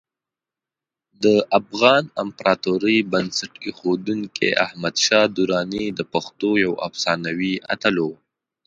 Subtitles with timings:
[1.23, 1.25] د
[1.59, 8.09] افغان امپراتورۍ بنسټ ایښودونکی احمدشاه درانی د پښتنو یو افسانوي اتل و.